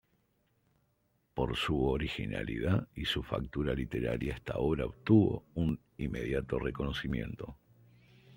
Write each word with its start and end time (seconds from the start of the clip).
Por 1.35 1.55
su 1.55 1.85
originalidad 1.85 2.87
y 2.95 3.05
su 3.05 3.21
factura 3.21 3.75
literaria 3.75 4.33
esta 4.33 4.57
obra 4.57 4.85
obtuvo 4.87 5.45
un 5.53 5.79
inmediato 5.99 6.57
reconocimiento. 6.57 7.55